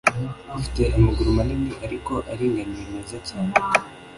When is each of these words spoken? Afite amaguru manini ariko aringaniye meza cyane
Afite 0.57 0.81
amaguru 0.97 1.29
manini 1.37 1.71
ariko 1.85 2.13
aringaniye 2.31 2.83
meza 2.93 3.17
cyane 3.27 3.53